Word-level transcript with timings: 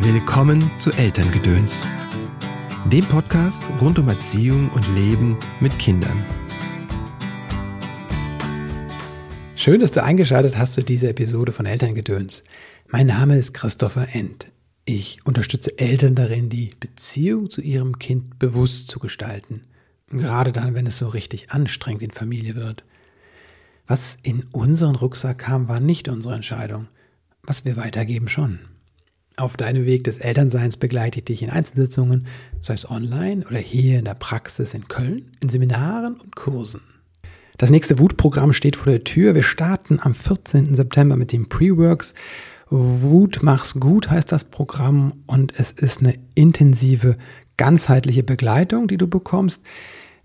Willkommen 0.00 0.70
zu 0.78 0.90
Elterngedöns, 0.90 1.86
dem 2.86 3.04
Podcast 3.04 3.62
rund 3.80 3.98
um 3.98 4.08
Erziehung 4.08 4.70
und 4.70 4.88
Leben 4.94 5.38
mit 5.60 5.78
Kindern. 5.78 6.24
Schön, 9.54 9.80
dass 9.80 9.92
du 9.92 10.02
eingeschaltet 10.02 10.56
hast 10.56 10.74
zu 10.74 10.82
dieser 10.82 11.10
Episode 11.10 11.52
von 11.52 11.66
Elterngedöns. 11.66 12.42
Mein 12.88 13.06
Name 13.06 13.36
ist 13.36 13.52
Christopher 13.52 14.08
End. 14.14 14.50
Ich 14.86 15.18
unterstütze 15.24 15.78
Eltern 15.78 16.14
darin, 16.14 16.48
die 16.48 16.70
Beziehung 16.80 17.50
zu 17.50 17.60
ihrem 17.60 17.98
Kind 17.98 18.38
bewusst 18.38 18.88
zu 18.88 18.98
gestalten. 18.98 19.62
Gerade 20.08 20.52
dann, 20.52 20.74
wenn 20.74 20.86
es 20.86 20.98
so 20.98 21.06
richtig 21.06 21.50
anstrengend 21.50 22.02
in 22.02 22.10
Familie 22.10 22.56
wird. 22.56 22.82
Was 23.86 24.16
in 24.22 24.44
unseren 24.52 24.96
Rucksack 24.96 25.38
kam, 25.38 25.68
war 25.68 25.80
nicht 25.80 26.08
unsere 26.08 26.34
Entscheidung. 26.34 26.88
Was 27.42 27.66
wir 27.66 27.76
weitergeben 27.76 28.28
schon. 28.28 28.71
Auf 29.36 29.56
deinem 29.56 29.86
Weg 29.86 30.04
des 30.04 30.18
Elternseins 30.18 30.76
begleite 30.76 31.20
ich 31.20 31.24
dich 31.24 31.42
in 31.42 31.50
Einzelsitzungen, 31.50 32.26
sei 32.60 32.74
es 32.74 32.90
online 32.90 33.44
oder 33.46 33.58
hier 33.58 33.98
in 33.98 34.04
der 34.04 34.14
Praxis 34.14 34.74
in 34.74 34.88
Köln, 34.88 35.32
in 35.40 35.48
Seminaren 35.48 36.16
und 36.20 36.36
Kursen. 36.36 36.82
Das 37.56 37.70
nächste 37.70 37.98
Wutprogramm 37.98 38.52
steht 38.52 38.76
vor 38.76 38.92
der 38.92 39.04
Tür. 39.04 39.34
Wir 39.34 39.42
starten 39.42 40.00
am 40.02 40.14
14. 40.14 40.74
September 40.74 41.16
mit 41.16 41.32
dem 41.32 41.48
Pre-Works. 41.48 42.14
Wut 42.68 43.40
mach's 43.42 43.74
gut 43.78 44.10
heißt 44.10 44.32
das 44.32 44.44
Programm 44.44 45.24
und 45.26 45.58
es 45.58 45.70
ist 45.70 46.00
eine 46.00 46.14
intensive, 46.34 47.16
ganzheitliche 47.56 48.22
Begleitung, 48.22 48.88
die 48.88 48.96
du 48.96 49.06
bekommst. 49.06 49.62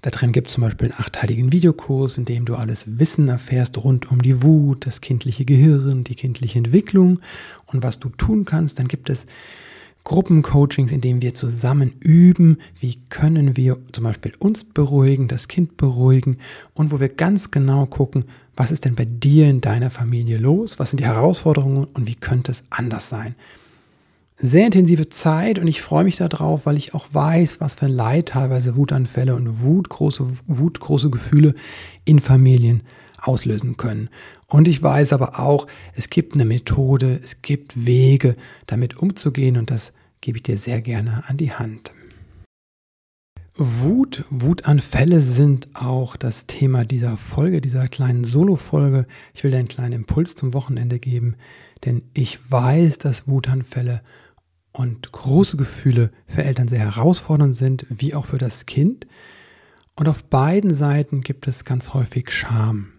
Da 0.01 0.11
drin 0.11 0.31
gibt 0.31 0.47
es 0.47 0.53
zum 0.53 0.63
Beispiel 0.63 0.91
einen 0.91 0.99
achteiligen 0.99 1.51
Videokurs, 1.51 2.17
in 2.17 2.25
dem 2.25 2.45
du 2.45 2.55
alles 2.55 2.99
Wissen 2.99 3.27
erfährst 3.29 3.77
rund 3.79 4.11
um 4.11 4.21
die 4.21 4.43
Wut, 4.43 4.85
das 4.85 5.01
kindliche 5.01 5.43
Gehirn, 5.43 6.03
die 6.03 6.15
kindliche 6.15 6.59
Entwicklung 6.59 7.19
und 7.65 7.81
was 7.81 7.97
du 7.99 8.09
tun 8.09 8.45
kannst. 8.45 8.77
Dann 8.77 8.87
gibt 8.87 9.09
es 9.09 9.25
Gruppencoachings, 10.03 10.91
in 10.91 11.01
denen 11.01 11.21
wir 11.21 11.33
zusammen 11.33 11.93
üben, 11.99 12.57
wie 12.79 12.99
können 13.09 13.57
wir 13.57 13.77
zum 13.91 14.03
Beispiel 14.03 14.33
uns 14.37 14.63
beruhigen, 14.63 15.27
das 15.27 15.47
Kind 15.47 15.77
beruhigen 15.77 16.37
und 16.75 16.91
wo 16.91 16.99
wir 16.99 17.09
ganz 17.09 17.49
genau 17.49 17.87
gucken, 17.87 18.25
was 18.55 18.71
ist 18.71 18.85
denn 18.85 18.95
bei 18.95 19.05
dir 19.05 19.49
in 19.49 19.61
deiner 19.61 19.89
Familie 19.89 20.37
los, 20.37 20.79
was 20.79 20.91
sind 20.91 20.99
die 20.99 21.05
Herausforderungen 21.05 21.85
und 21.93 22.07
wie 22.07 22.15
könnte 22.15 22.51
es 22.51 22.63
anders 22.69 23.09
sein 23.09 23.35
sehr 24.39 24.65
intensive 24.65 25.09
Zeit 25.09 25.57
und 25.57 25.67
ich 25.67 25.81
freue 25.81 26.03
mich 26.03 26.17
darauf, 26.17 26.65
weil 26.65 26.77
ich 26.77 26.93
auch 26.93 27.07
weiß, 27.11 27.59
was 27.59 27.75
für 27.75 27.87
ein 27.87 27.91
Leid 27.91 28.29
teilweise 28.29 28.75
Wutanfälle 28.75 29.35
und 29.35 29.61
Wut, 29.61 29.89
große, 29.89 30.25
Wut, 30.45 30.79
große 30.79 31.09
Gefühle 31.09 31.55
in 32.05 32.19
Familien 32.19 32.83
auslösen 33.19 33.77
können. 33.77 34.09
Und 34.45 34.67
ich 34.67 34.81
weiß 34.81 35.11
aber 35.11 35.39
auch, 35.39 35.65
es 35.95 36.09
gibt 36.09 36.35
eine 36.35 36.45
Methode, 36.45 37.19
es 37.23 37.41
gibt 37.41 37.85
Wege, 37.85 38.35
damit 38.67 38.97
umzugehen 38.97 39.57
und 39.57 39.71
das 39.71 39.91
gebe 40.21 40.37
ich 40.37 40.43
dir 40.43 40.57
sehr 40.57 40.81
gerne 40.81 41.23
an 41.27 41.37
die 41.37 41.51
Hand. 41.51 41.91
Wut, 43.59 44.23
Wutanfälle 44.29 45.19
sind 45.21 45.69
auch 45.73 46.15
das 46.15 46.45
Thema 46.45 46.85
dieser 46.85 47.17
Folge, 47.17 47.59
dieser 47.59 47.87
kleinen 47.87 48.23
Solo-Folge. 48.23 49.07
Ich 49.33 49.43
will 49.43 49.49
dir 49.49 49.57
einen 49.57 49.67
kleinen 49.67 49.93
Impuls 49.93 50.35
zum 50.35 50.53
Wochenende 50.53 50.99
geben, 50.99 51.35
denn 51.83 52.03
ich 52.13 52.37
weiß, 52.51 52.99
dass 52.99 53.27
Wutanfälle 53.27 54.03
und 54.77 55.11
große 55.11 55.57
Gefühle 55.57 56.11
für 56.27 56.43
Eltern 56.43 56.67
sehr 56.67 56.79
herausfordernd 56.79 57.55
sind, 57.55 57.87
wie 57.89 58.13
auch 58.13 58.25
für 58.25 58.37
das 58.37 58.67
Kind. 58.67 59.07
Und 59.95 60.07
auf 60.07 60.23
beiden 60.23 60.75
Seiten 60.75 61.21
gibt 61.21 61.47
es 61.47 61.65
ganz 61.65 61.95
häufig 61.95 62.29
Scham. 62.29 62.89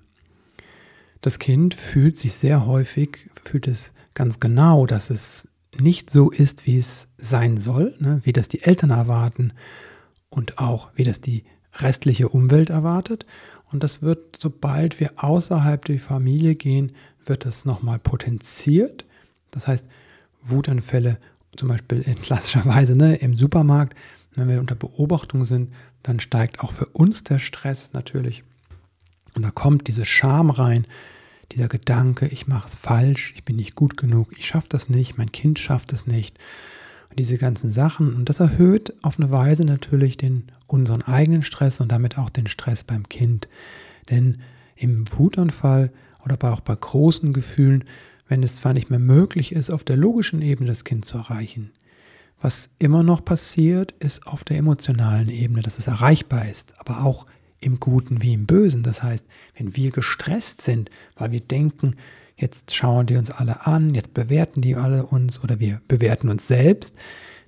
Das 1.21 1.39
Kind 1.39 1.75
fühlt 1.75 2.17
sich 2.17 2.35
sehr 2.35 2.67
häufig, 2.67 3.31
fühlt 3.45 3.69
es 3.69 3.93
ganz 4.15 4.41
genau, 4.41 4.87
dass 4.87 5.09
es 5.09 5.47
nicht 5.79 6.11
so 6.11 6.31
ist, 6.31 6.67
wie 6.67 6.79
es 6.79 7.07
sein 7.17 7.59
soll, 7.59 7.95
ne, 8.01 8.21
wie 8.25 8.33
das 8.33 8.49
die 8.49 8.63
Eltern 8.63 8.91
erwarten 8.91 9.53
und 10.31 10.59
auch 10.59 10.91
wie 10.97 11.05
das 11.05 11.21
die 11.21 11.45
restliche 11.75 12.29
Umwelt 12.29 12.71
erwartet. 12.71 13.25
Und 13.71 13.85
das 13.85 14.03
wird, 14.03 14.37
sobald 14.37 14.99
wir 14.99 15.13
außerhalb 15.23 15.85
der 15.85 16.01
Familie 16.01 16.57
gehen, 16.57 16.91
wird 17.25 17.45
das 17.45 17.65
nochmal 17.65 18.01
potenziert. 18.01 19.05
Das 19.53 19.69
heißt, 19.69 19.89
Wutanfälle 20.43 21.19
zum 21.59 21.69
Beispiel 21.69 22.01
in 22.01 22.21
klassischer 22.21 22.65
Weise 22.65 22.97
ne, 22.97 23.17
im 23.17 23.35
Supermarkt, 23.35 23.95
wenn 24.35 24.49
wir 24.49 24.61
unter 24.61 24.75
Beobachtung 24.75 25.45
sind, 25.45 25.73
dann 26.03 26.21
steigt 26.21 26.61
auch 26.61 26.73
für 26.73 26.87
uns 26.87 27.25
der 27.25 27.39
Stress 27.39 27.93
natürlich. 27.93 28.45
Und 29.35 29.43
da 29.43 29.51
kommt 29.51 29.89
diese 29.89 30.05
Scham 30.05 30.51
rein, 30.51 30.87
dieser 31.53 31.69
Gedanke, 31.69 32.27
ich 32.27 32.47
mache 32.47 32.69
es 32.69 32.75
falsch, 32.75 33.33
ich 33.35 33.45
bin 33.45 33.57
nicht 33.57 33.75
gut 33.75 33.97
genug, 33.97 34.29
ich 34.37 34.47
schaffe 34.47 34.69
das 34.69 34.89
nicht, 34.89 35.19
mein 35.19 35.33
Kind 35.33 35.59
schafft 35.59 35.93
es 35.93 36.07
nicht. 36.07 36.39
Und 37.11 37.19
diese 37.19 37.39
ganzen 37.39 37.71
Sachen. 37.71 38.15
Und 38.15 38.29
das 38.29 38.41
erhöht 38.41 38.93
auf 39.03 39.19
eine 39.19 39.31
Weise 39.31 39.65
natürlich 39.65 40.17
den, 40.17 40.53
unseren 40.67 41.03
eigenen 41.03 41.43
Stress 41.43 41.81
und 41.81 41.91
damit 41.91 42.19
auch 42.19 42.31
den 42.31 42.47
Stress 42.47 42.85
beim 42.85 43.09
Kind. 43.09 43.49
Denn 44.11 44.41
im 44.77 45.05
Wutanfall 45.17 45.91
oder 46.25 46.53
auch 46.53 46.61
bei 46.61 46.75
großen 46.75 47.33
Gefühlen 47.33 47.85
wenn 48.29 48.43
es 48.43 48.57
zwar 48.57 48.75
nicht 48.75 48.91
mehr 48.91 48.99
möglich 48.99 49.53
ist, 49.53 49.71
auf 49.71 49.85
der 49.85 49.97
logischen 49.97 50.43
Ebene 50.43 50.69
das 50.69 50.85
Kind 50.85 51.05
zu 51.05 51.19
erreichen. 51.19 51.71
Was 52.41 52.71
immer 52.79 53.03
noch 53.03 53.25
passiert, 53.25 53.93
ist 53.99 54.27
auf 54.27 54.45
der 54.45 54.59
emotionalen 54.59 55.29
Ebene, 55.29 55.63
dass 55.63 55.79
es 55.79 55.89
erreichbar 55.89 56.49
ist, 56.49 56.79
aber 56.79 57.05
auch 57.05 57.27
im 57.61 57.81
Guten 57.81 58.23
wie 58.23 58.35
im 58.35 58.47
Bösen. 58.47 58.83
Das 58.85 59.03
heißt, 59.03 59.25
wenn 59.57 59.75
wir 59.75 59.91
gestresst 59.91 60.63
sind, 60.63 60.91
weil 61.17 61.33
wir 61.33 61.41
denken, 61.41 61.97
jetzt 62.37 62.75
schauen 62.75 63.07
die 63.07 63.17
uns 63.17 63.31
alle 63.31 63.67
an, 63.67 63.95
jetzt 63.95 64.15
bewerten 64.15 64.61
die 64.61 64.77
alle 64.77 65.07
uns 65.07 65.43
oder 65.43 65.59
wir 65.59 65.81
bewerten 65.89 66.29
uns 66.29 66.47
selbst, 66.47 66.97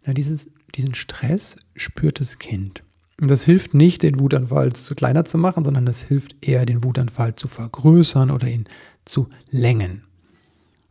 na, 0.04 0.12
dieses, 0.12 0.48
diesen 0.74 0.94
Stress 0.94 1.56
spürt 1.76 2.18
das 2.18 2.38
Kind. 2.38 2.82
Und 3.20 3.30
das 3.30 3.44
hilft 3.44 3.74
nicht, 3.74 4.02
den 4.02 4.18
Wutanfall 4.18 4.72
zu 4.72 4.94
kleiner 4.94 5.24
zu 5.24 5.38
machen, 5.38 5.62
sondern 5.62 5.86
das 5.86 6.00
hilft 6.00 6.44
eher, 6.44 6.64
den 6.66 6.82
Wutanfall 6.82 7.36
zu 7.36 7.48
vergrößern 7.48 8.30
oder 8.30 8.48
ihn 8.48 8.64
zu 9.04 9.28
längen. 9.50 10.02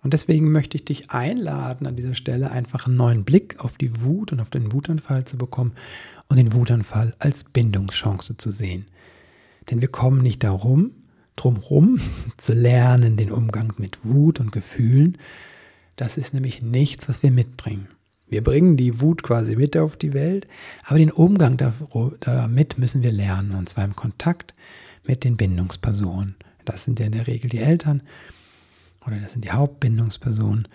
Und 0.01 0.13
deswegen 0.13 0.51
möchte 0.51 0.77
ich 0.77 0.85
dich 0.85 1.11
einladen, 1.11 1.85
an 1.85 1.95
dieser 1.95 2.15
Stelle 2.15 2.51
einfach 2.51 2.87
einen 2.87 2.97
neuen 2.97 3.23
Blick 3.25 3.59
auf 3.59 3.77
die 3.77 4.01
Wut 4.01 4.31
und 4.31 4.39
auf 4.39 4.49
den 4.49 4.71
Wutanfall 4.71 5.25
zu 5.25 5.37
bekommen 5.37 5.73
und 6.29 6.37
den 6.37 6.53
Wutanfall 6.53 7.13
als 7.19 7.43
Bindungschance 7.43 8.37
zu 8.37 8.51
sehen. 8.51 8.85
Denn 9.69 9.81
wir 9.81 9.89
kommen 9.89 10.21
nicht 10.21 10.43
darum, 10.43 10.91
drumherum 11.35 11.99
zu 12.37 12.53
lernen, 12.53 13.17
den 13.17 13.31
Umgang 13.31 13.73
mit 13.77 14.05
Wut 14.05 14.39
und 14.39 14.51
Gefühlen. 14.51 15.17
Das 15.95 16.17
ist 16.17 16.33
nämlich 16.33 16.61
nichts, 16.61 17.09
was 17.09 17.23
wir 17.23 17.31
mitbringen. 17.31 17.89
Wir 18.29 18.43
bringen 18.43 18.77
die 18.77 19.01
Wut 19.01 19.23
quasi 19.23 19.55
mit 19.55 19.75
auf 19.75 19.97
die 19.97 20.13
Welt, 20.13 20.47
aber 20.85 20.99
den 20.99 21.11
Umgang 21.11 21.57
damit 21.57 22.77
müssen 22.77 23.01
wir 23.01 23.11
lernen, 23.11 23.55
und 23.55 23.67
zwar 23.67 23.83
im 23.83 23.95
Kontakt 23.95 24.53
mit 25.03 25.23
den 25.23 25.35
Bindungspersonen. 25.35 26.35
Das 26.63 26.83
sind 26.83 26.99
ja 26.99 27.07
in 27.07 27.13
der 27.13 27.25
Regel 27.25 27.49
die 27.49 27.57
Eltern 27.57 28.03
oder 29.05 29.19
das 29.19 29.33
sind 29.33 29.45
die 29.45 29.51
Hauptbindungspersonen. 29.51 30.67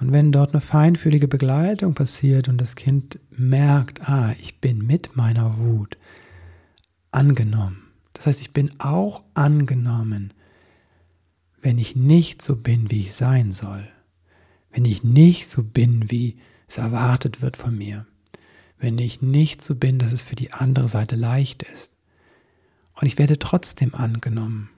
Und 0.00 0.12
wenn 0.12 0.32
dort 0.32 0.52
eine 0.52 0.60
feinfühlige 0.60 1.28
Begleitung 1.28 1.94
passiert 1.94 2.48
und 2.48 2.58
das 2.60 2.74
Kind 2.74 3.18
merkt, 3.30 4.08
ah, 4.08 4.34
ich 4.40 4.58
bin 4.58 4.86
mit 4.86 5.16
meiner 5.16 5.58
Wut 5.58 5.96
angenommen. 7.10 7.82
Das 8.12 8.26
heißt, 8.26 8.40
ich 8.40 8.52
bin 8.52 8.70
auch 8.78 9.22
angenommen, 9.34 10.32
wenn 11.60 11.78
ich 11.78 11.94
nicht 11.94 12.42
so 12.42 12.56
bin, 12.56 12.90
wie 12.90 13.02
ich 13.02 13.14
sein 13.14 13.52
soll. 13.52 13.86
Wenn 14.72 14.84
ich 14.84 15.04
nicht 15.04 15.48
so 15.48 15.62
bin, 15.62 16.10
wie 16.10 16.36
es 16.66 16.78
erwartet 16.78 17.42
wird 17.42 17.56
von 17.56 17.76
mir. 17.76 18.06
Wenn 18.78 18.98
ich 18.98 19.22
nicht 19.22 19.62
so 19.62 19.74
bin, 19.74 19.98
dass 19.98 20.12
es 20.12 20.22
für 20.22 20.34
die 20.34 20.52
andere 20.52 20.88
Seite 20.88 21.14
leicht 21.14 21.62
ist. 21.62 21.92
Und 23.00 23.06
ich 23.06 23.18
werde 23.18 23.38
trotzdem 23.38 23.94
angenommen. 23.94 24.70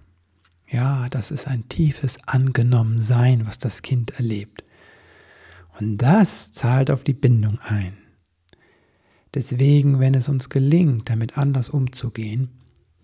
Ja, 0.74 1.08
das 1.08 1.30
ist 1.30 1.46
ein 1.46 1.68
tiefes 1.68 2.16
Angenommensein, 2.26 3.46
was 3.46 3.58
das 3.58 3.82
Kind 3.82 4.10
erlebt. 4.18 4.64
Und 5.78 5.98
das 5.98 6.50
zahlt 6.50 6.90
auf 6.90 7.04
die 7.04 7.12
Bindung 7.12 7.60
ein. 7.60 7.96
Deswegen, 9.34 10.00
wenn 10.00 10.14
es 10.14 10.28
uns 10.28 10.48
gelingt, 10.48 11.08
damit 11.10 11.38
anders 11.38 11.68
umzugehen, 11.70 12.48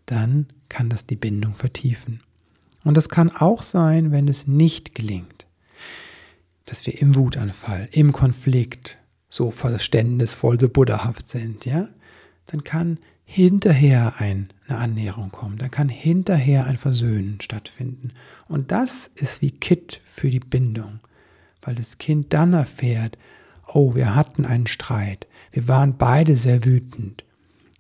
dann 0.04 0.48
kann 0.68 0.88
das 0.88 1.06
die 1.06 1.14
Bindung 1.14 1.54
vertiefen. 1.54 2.24
Und 2.82 2.96
das 2.96 3.08
kann 3.08 3.30
auch 3.30 3.62
sein, 3.62 4.10
wenn 4.10 4.26
es 4.26 4.48
nicht 4.48 4.96
gelingt, 4.96 5.46
dass 6.66 6.84
wir 6.86 7.00
im 7.00 7.14
Wutanfall, 7.14 7.88
im 7.92 8.10
Konflikt 8.10 8.98
so 9.28 9.52
verständnisvoll, 9.52 10.58
so 10.58 10.68
buddhahaft 10.68 11.28
sind, 11.28 11.66
ja, 11.66 11.86
dann 12.46 12.64
kann 12.64 12.98
hinterher 13.32 14.14
eine 14.18 14.48
Annäherung 14.66 15.30
kommen, 15.30 15.56
dann 15.56 15.70
kann 15.70 15.88
hinterher 15.88 16.66
ein 16.66 16.76
Versöhnen 16.76 17.40
stattfinden. 17.40 18.10
Und 18.48 18.72
das 18.72 19.08
ist 19.14 19.40
wie 19.40 19.52
Kit 19.52 20.00
für 20.02 20.30
die 20.30 20.40
Bindung, 20.40 20.98
weil 21.62 21.76
das 21.76 21.98
Kind 21.98 22.32
dann 22.32 22.54
erfährt, 22.54 23.16
oh, 23.68 23.94
wir 23.94 24.16
hatten 24.16 24.44
einen 24.44 24.66
Streit, 24.66 25.28
wir 25.52 25.68
waren 25.68 25.96
beide 25.96 26.36
sehr 26.36 26.64
wütend, 26.64 27.22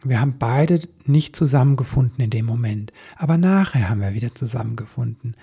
wir 0.04 0.20
haben 0.20 0.36
beide 0.38 0.82
nicht 1.04 1.34
zusammengefunden 1.34 2.22
in 2.22 2.30
dem 2.30 2.46
Moment, 2.46 2.92
aber 3.16 3.36
nachher 3.36 3.88
haben 3.88 4.02
wir 4.02 4.14
wieder 4.14 4.32
zusammengefunden. 4.36 5.34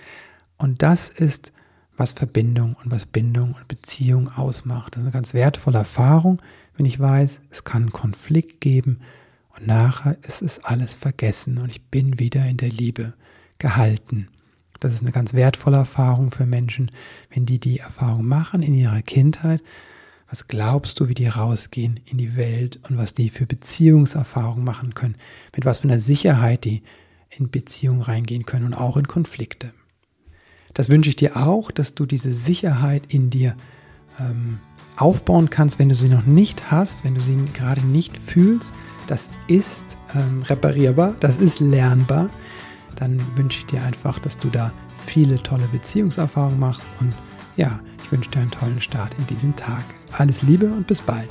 Und 0.56 0.80
das 0.80 1.10
ist, 1.10 1.52
was 1.98 2.12
Verbindung 2.12 2.76
und 2.82 2.90
was 2.90 3.04
Bindung 3.04 3.52
und 3.52 3.68
Beziehung 3.68 4.30
ausmacht. 4.30 4.94
Das 4.94 5.02
ist 5.02 5.06
eine 5.06 5.12
ganz 5.12 5.34
wertvolle 5.34 5.78
Erfahrung, 5.78 6.40
wenn 6.78 6.86
ich 6.86 6.98
weiß, 6.98 7.42
es 7.50 7.64
kann 7.64 7.82
einen 7.82 7.92
Konflikt 7.92 8.62
geben 8.62 9.00
und 9.58 9.66
nachher 9.66 10.16
ist 10.26 10.42
es 10.42 10.58
alles 10.64 10.94
vergessen 10.94 11.58
und 11.58 11.70
ich 11.70 11.82
bin 11.82 12.18
wieder 12.18 12.44
in 12.46 12.56
der 12.56 12.70
Liebe 12.70 13.14
gehalten. 13.58 14.28
Das 14.80 14.94
ist 14.94 15.02
eine 15.02 15.12
ganz 15.12 15.34
wertvolle 15.34 15.78
Erfahrung 15.78 16.30
für 16.30 16.46
Menschen, 16.46 16.90
wenn 17.30 17.46
die 17.46 17.58
die 17.58 17.80
Erfahrung 17.80 18.24
machen 18.26 18.62
in 18.62 18.74
ihrer 18.74 19.02
Kindheit. 19.02 19.62
Was 20.30 20.46
glaubst 20.46 21.00
du, 21.00 21.08
wie 21.08 21.14
die 21.14 21.26
rausgehen 21.26 21.98
in 22.04 22.18
die 22.18 22.36
Welt 22.36 22.78
und 22.88 22.98
was 22.98 23.14
die 23.14 23.30
für 23.30 23.46
Beziehungserfahrungen 23.46 24.62
machen 24.62 24.94
können? 24.94 25.16
Mit 25.56 25.64
was 25.64 25.80
für 25.80 25.88
einer 25.88 25.98
Sicherheit 25.98 26.64
die 26.64 26.82
in 27.30 27.50
Beziehungen 27.50 28.02
reingehen 28.02 28.46
können 28.46 28.66
und 28.66 28.74
auch 28.74 28.96
in 28.96 29.08
Konflikte. 29.08 29.72
Das 30.74 30.88
wünsche 30.88 31.10
ich 31.10 31.16
dir 31.16 31.36
auch, 31.36 31.70
dass 31.70 31.94
du 31.94 32.06
diese 32.06 32.32
Sicherheit 32.32 33.12
in 33.12 33.30
dir 33.30 33.56
ähm, 34.20 34.60
aufbauen 34.96 35.50
kannst, 35.50 35.78
wenn 35.78 35.88
du 35.88 35.94
sie 35.94 36.08
noch 36.08 36.26
nicht 36.26 36.70
hast, 36.70 37.04
wenn 37.04 37.14
du 37.14 37.20
sie 37.20 37.36
gerade 37.52 37.84
nicht 37.84 38.16
fühlst. 38.16 38.74
Das 39.08 39.30
ist 39.48 39.96
ähm, 40.14 40.42
reparierbar, 40.42 41.14
das 41.18 41.36
ist 41.36 41.58
lernbar. 41.58 42.28
Dann 42.94 43.20
wünsche 43.36 43.60
ich 43.60 43.66
dir 43.66 43.82
einfach, 43.82 44.18
dass 44.18 44.38
du 44.38 44.48
da 44.48 44.70
viele 44.96 45.42
tolle 45.42 45.66
Beziehungserfahrungen 45.72 46.60
machst 46.60 46.90
und 47.00 47.12
ja, 47.56 47.80
ich 48.04 48.12
wünsche 48.12 48.30
dir 48.30 48.40
einen 48.40 48.50
tollen 48.50 48.80
Start 48.80 49.12
in 49.18 49.26
diesen 49.26 49.56
Tag. 49.56 49.84
Alles 50.12 50.42
Liebe 50.42 50.66
und 50.66 50.86
bis 50.86 51.00
bald. 51.00 51.30